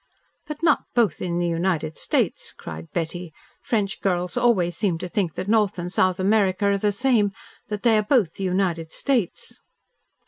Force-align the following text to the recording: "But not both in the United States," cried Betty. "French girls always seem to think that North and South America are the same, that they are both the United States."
"But 0.47 0.63
not 0.63 0.85
both 0.95 1.21
in 1.21 1.37
the 1.37 1.45
United 1.45 1.95
States," 1.95 2.53
cried 2.53 2.89
Betty. 2.91 3.31
"French 3.61 4.01
girls 4.01 4.35
always 4.35 4.75
seem 4.75 4.97
to 4.97 5.07
think 5.07 5.35
that 5.35 5.47
North 5.47 5.77
and 5.77 5.93
South 5.93 6.19
America 6.19 6.65
are 6.65 6.77
the 6.79 6.91
same, 6.91 7.31
that 7.67 7.83
they 7.83 7.99
are 7.99 8.01
both 8.01 8.33
the 8.33 8.43
United 8.45 8.91
States." 8.91 9.61